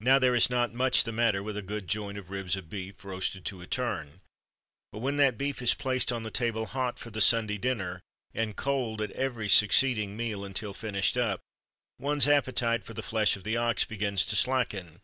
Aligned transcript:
Now 0.00 0.18
there 0.18 0.34
is 0.36 0.50
not 0.50 0.74
much 0.74 1.04
the 1.04 1.10
matter 1.10 1.42
with 1.42 1.56
a 1.56 1.62
good 1.62 1.88
joint 1.88 2.18
of 2.18 2.28
ribs 2.28 2.54
of 2.54 2.68
beef, 2.68 3.02
roasted 3.02 3.46
to 3.46 3.62
a 3.62 3.66
turn. 3.66 4.20
But 4.92 4.98
when 4.98 5.16
that 5.16 5.38
beef 5.38 5.62
is 5.62 5.72
placed 5.72 6.12
on 6.12 6.22
the 6.22 6.30
table 6.30 6.66
hot 6.66 6.98
for 6.98 7.10
the 7.10 7.22
Sunday 7.22 7.56
dinner, 7.56 8.02
and 8.34 8.56
cold 8.56 9.00
at 9.00 9.10
every 9.12 9.48
succeeding 9.48 10.18
meal 10.18 10.44
until 10.44 10.74
finished 10.74 11.16
up, 11.16 11.40
one's 11.98 12.28
appetite 12.28 12.84
for 12.84 12.92
the 12.92 13.00
flesh 13.02 13.36
of 13.36 13.42
the 13.44 13.56
ox 13.56 13.86
begins 13.86 14.26
to 14.26 14.36
slacken. 14.36 15.00